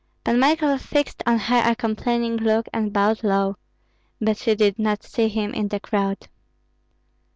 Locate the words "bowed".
2.91-3.23